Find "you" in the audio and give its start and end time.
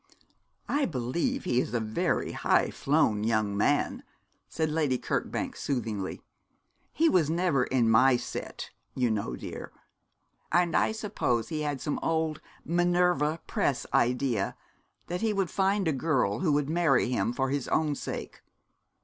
8.95-9.11